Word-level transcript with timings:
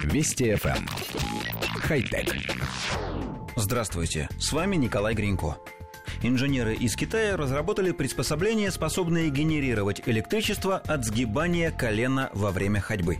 Вести 0.00 0.52
FM. 0.52 0.76
Эм. 0.76 0.86
Хай-тек. 1.80 2.34
Здравствуйте, 3.56 4.28
с 4.38 4.52
вами 4.52 4.76
Николай 4.76 5.14
Гринько. 5.14 5.58
Инженеры 6.22 6.74
из 6.74 6.94
Китая 6.94 7.36
разработали 7.36 7.90
приспособления, 7.90 8.70
способные 8.70 9.28
генерировать 9.28 10.02
электричество 10.06 10.78
от 10.78 11.04
сгибания 11.04 11.70
колена 11.70 12.30
во 12.32 12.50
время 12.50 12.80
ходьбы. 12.80 13.18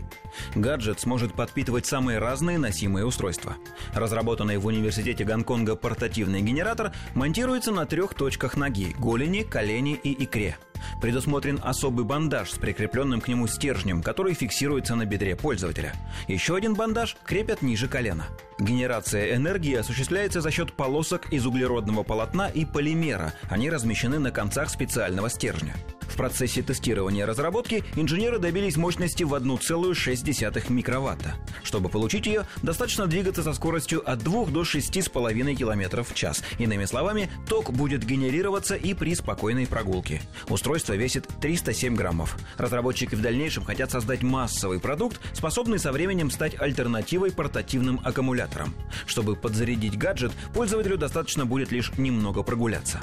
Гаджет 0.55 0.99
сможет 0.99 1.33
подпитывать 1.33 1.85
самые 1.85 2.19
разные 2.19 2.57
носимые 2.57 3.05
устройства. 3.05 3.55
Разработанный 3.93 4.57
в 4.57 4.65
университете 4.65 5.25
Гонконга 5.25 5.75
портативный 5.75 6.41
генератор 6.41 6.93
монтируется 7.13 7.71
на 7.71 7.85
трех 7.85 8.13
точках 8.13 8.55
ноги– 8.55 8.95
голени, 8.99 9.43
колени 9.43 9.99
и 10.01 10.23
икре– 10.23 10.57
Предусмотрен 11.03 11.59
особый 11.61 12.05
бандаж 12.05 12.51
с 12.51 12.57
прикрепленным 12.57 13.19
к 13.19 13.27
нему 13.27 13.45
стержнем, 13.45 14.01
который 14.01 14.33
фиксируется 14.33 14.95
на 14.95 15.05
бедре 15.05 15.35
пользователя. 15.35 15.91
Еще 16.29 16.55
один 16.55 16.75
бандаж 16.75 17.17
крепят 17.25 17.61
ниже 17.61 17.89
колена. 17.89 18.27
Генерация 18.57 19.35
энергии 19.35 19.75
осуществляется 19.75 20.39
за 20.39 20.49
счет 20.49 20.71
полосок 20.71 21.33
из 21.33 21.45
углеродного 21.45 22.03
полотна 22.03 22.47
и 22.47 22.63
полимера. 22.63 23.33
Они 23.49 23.69
размещены 23.69 24.17
на 24.17 24.31
концах 24.31 24.69
специального 24.69 25.29
стержня. 25.29 25.75
В 26.13 26.15
процессе 26.15 26.61
тестирования 26.61 27.25
разработки 27.25 27.83
инженеры 27.95 28.37
добились 28.37 28.77
мощности 28.77 29.23
в 29.23 29.33
1,6 29.33 30.71
микроватта. 30.71 31.33
Чтобы 31.63 31.89
получить 31.89 32.27
ее, 32.27 32.45
достаточно 32.61 33.07
двигаться 33.07 33.41
со 33.41 33.51
скоростью 33.51 34.07
от 34.07 34.19
2 34.19 34.45
до 34.45 34.61
6,5 34.61 35.55
км 35.55 36.03
в 36.03 36.13
час. 36.13 36.43
Иными 36.59 36.85
словами, 36.85 37.31
ток 37.49 37.71
будет 37.73 38.05
генерироваться 38.05 38.75
и 38.75 38.93
при 38.93 39.15
спокойной 39.15 39.65
прогулке. 39.65 40.21
Устройство 40.49 40.93
весит 40.93 41.27
307 41.41 41.95
граммов. 41.95 42.37
Разработчики 42.57 43.15
в 43.15 43.21
дальнейшем 43.21 43.63
хотят 43.63 43.89
создать 43.89 44.21
массовый 44.21 44.79
продукт, 44.79 45.19
способный 45.33 45.79
со 45.79 45.91
временем 45.91 46.29
стать 46.29 46.61
альтернативой 46.61 47.31
портативным 47.31 47.99
аккумуляторам. 48.03 48.75
Чтобы 49.07 49.35
подзарядить 49.35 49.97
гаджет, 49.97 50.31
пользователю 50.53 50.99
достаточно 50.99 51.47
будет 51.47 51.71
лишь 51.71 51.91
немного 51.97 52.43
прогуляться. 52.43 53.01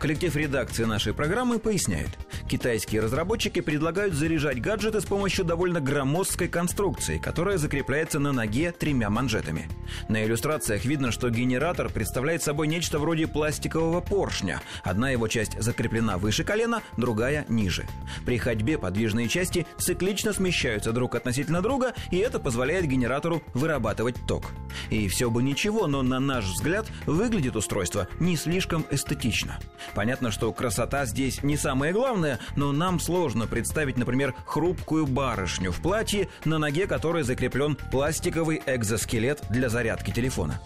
Коллектив 0.00 0.34
редакции 0.34 0.84
нашей 0.84 1.12
программы 1.12 1.58
поясняет. 1.58 2.08
Китайские 2.50 3.00
разработчики 3.00 3.60
предлагают 3.60 4.14
заряжать 4.14 4.60
гаджеты 4.60 5.00
с 5.00 5.04
помощью 5.04 5.44
довольно 5.44 5.80
громоздкой 5.80 6.48
конструкции, 6.48 7.18
которая 7.18 7.58
закрепляется 7.58 8.18
на 8.18 8.32
ноге 8.32 8.72
тремя 8.72 9.08
манжетами. 9.08 9.68
На 10.08 10.24
иллюстрациях 10.24 10.84
видно, 10.84 11.12
что 11.12 11.30
генератор 11.30 11.90
представляет 11.90 12.42
собой 12.42 12.66
нечто 12.66 12.98
вроде 12.98 13.28
пластикового 13.28 14.00
поршня. 14.00 14.60
Одна 14.82 15.10
его 15.10 15.28
часть 15.28 15.62
закреплена 15.62 16.18
выше 16.18 16.42
колена, 16.42 16.82
другая 16.96 17.46
ниже. 17.48 17.86
При 18.26 18.36
ходьбе 18.36 18.78
подвижные 18.78 19.28
части 19.28 19.64
циклично 19.78 20.32
смещаются 20.32 20.90
друг 20.90 21.14
относительно 21.14 21.62
друга, 21.62 21.94
и 22.10 22.16
это 22.16 22.40
позволяет 22.40 22.86
генератору 22.86 23.44
вырабатывать 23.54 24.16
ток. 24.26 24.46
И 24.90 25.06
все 25.06 25.30
бы 25.30 25.44
ничего, 25.44 25.86
но 25.86 26.02
на 26.02 26.18
наш 26.18 26.46
взгляд 26.46 26.88
выглядит 27.06 27.54
устройство 27.54 28.08
не 28.18 28.34
слишком 28.34 28.84
эстетично. 28.90 29.60
Понятно, 29.94 30.32
что 30.32 30.52
красота 30.52 31.06
здесь 31.06 31.44
не 31.44 31.56
самое 31.56 31.92
главное, 31.92 32.39
но 32.56 32.72
нам 32.72 33.00
сложно 33.00 33.46
представить, 33.46 33.96
например, 33.96 34.34
хрупкую 34.46 35.06
барышню 35.06 35.72
в 35.72 35.80
платье, 35.80 36.28
на 36.44 36.58
ноге 36.58 36.86
которой 36.86 37.22
закреплен 37.22 37.76
пластиковый 37.90 38.62
экзоскелет 38.66 39.42
для 39.50 39.68
зарядки 39.68 40.10
телефона. 40.10 40.60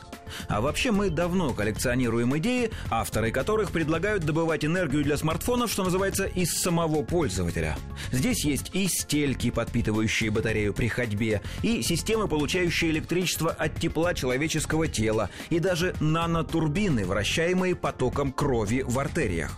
А 0.49 0.61
вообще 0.61 0.91
мы 0.91 1.11
давно 1.11 1.53
коллекционируем 1.53 2.37
идеи, 2.39 2.71
авторы 2.91 3.31
которых 3.31 3.71
предлагают 3.71 4.25
добывать 4.25 4.65
энергию 4.65 5.05
для 5.05 5.17
смартфонов, 5.17 5.71
что 5.71 5.85
называется, 5.85 6.25
из 6.25 6.53
самого 6.61 7.03
пользователя. 7.03 7.77
Здесь 8.11 8.45
есть 8.45 8.71
и 8.75 8.89
стельки, 8.89 9.51
подпитывающие 9.51 10.31
батарею 10.31 10.75
при 10.75 10.89
ходьбе, 10.89 11.43
и 11.63 11.83
системы, 11.83 12.29
получающие 12.29 12.91
электричество 12.91 13.51
от 13.51 13.79
тепла 13.79 14.15
человеческого 14.15 14.89
тела, 14.89 15.31
и 15.51 15.59
даже 15.59 15.95
нанотурбины, 16.01 17.05
вращаемые 17.05 17.75
потоком 17.75 18.33
крови 18.33 18.83
в 18.87 18.99
артериях. 18.99 19.53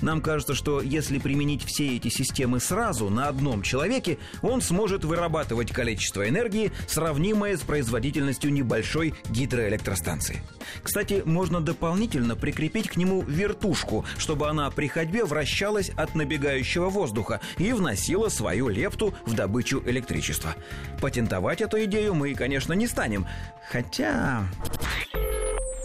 Нам 0.00 0.20
кажется, 0.20 0.54
что 0.54 0.80
если 0.80 1.18
применить 1.18 1.64
все 1.64 1.96
эти 1.96 2.08
системы 2.08 2.60
сразу 2.60 3.10
на 3.10 3.28
одном 3.28 3.62
человеке, 3.62 4.18
он 4.42 4.60
сможет 4.60 5.04
вырабатывать 5.04 5.72
количество 5.72 6.28
энергии, 6.28 6.72
сравнимое 6.86 7.56
с 7.56 7.60
производительностью 7.60 8.52
небольшой 8.52 9.14
гидроэлектростанции. 9.30 10.42
Кстати, 10.82 11.22
можно 11.24 11.60
дополнительно 11.60 12.36
прикрепить 12.36 12.88
к 12.88 12.96
нему 12.96 13.22
вертушку, 13.22 14.04
чтобы 14.18 14.48
она 14.48 14.70
при 14.70 14.88
ходьбе 14.88 15.24
вращалась 15.24 15.90
от 15.90 16.14
набегающего 16.14 16.88
воздуха 16.88 17.40
и 17.56 17.72
вносила 17.72 18.28
свою 18.28 18.68
лепту 18.68 19.14
в 19.26 19.34
добычу 19.34 19.82
электричества. 19.86 20.54
Патентовать 21.00 21.60
эту 21.60 21.82
идею 21.84 22.14
мы, 22.14 22.34
конечно, 22.34 22.72
не 22.72 22.86
станем. 22.86 23.26
Хотя... 23.70 24.46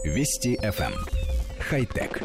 Вести 0.04 0.58
FM. 0.62 0.94
Эм. 0.94 0.94
Хай-тек. 1.60 2.22